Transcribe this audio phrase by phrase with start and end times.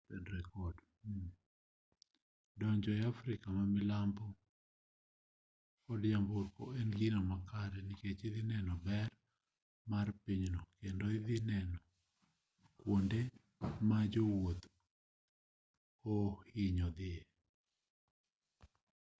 [2.59, 4.25] donjo afrika ma milambo
[5.85, 9.07] kod nyamburko en gino makare nikech idhi neno ber
[9.91, 11.77] mar pinyno kendo idhi neno
[12.59, 13.19] kata kuonde
[13.89, 14.63] ma jowuoth
[16.13, 17.23] oohinyo dhiye